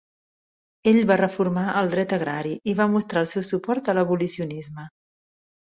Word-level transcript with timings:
Ell 0.91 1.01
va 1.11 1.17
reformar 1.21 1.65
el 1.83 1.91
dret 1.91 2.17
agrari 2.17 2.55
i 2.73 2.77
va 2.81 2.89
mostrar 2.95 3.25
el 3.27 3.31
seu 3.35 3.47
suport 3.53 3.95
a 3.95 3.99
l'abolicionisme. 4.01 4.91